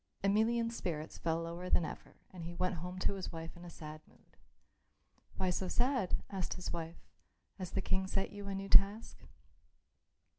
Emelian's 0.23 0.75
spirits 0.75 1.19
fell 1.19 1.43
lower 1.43 1.69
than 1.69 1.85
ever 1.85 2.15
and 2.31 2.43
he 2.43 2.55
went 2.55 2.77
home 2.77 2.97
to 2.97 3.13
his 3.13 3.31
wife 3.31 3.55
in 3.55 3.63
a 3.63 3.69
sad 3.69 4.01
mood. 4.07 4.35
"Why 5.37 5.51
so 5.51 5.67
sad?" 5.67 6.23
asked 6.27 6.55
his 6.55 6.73
wife. 6.73 6.97
"Has 7.59 7.69
the 7.69 7.83
King 7.83 8.07
set 8.07 8.31
you 8.31 8.47
a 8.47 8.55
new 8.55 8.67
task?" 8.67 9.19